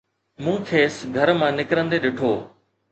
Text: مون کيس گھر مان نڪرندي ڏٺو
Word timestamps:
مون 0.43 0.57
کيس 0.69 0.95
گھر 1.15 1.27
مان 1.39 1.51
نڪرندي 1.59 1.97
ڏٺو 2.03 2.31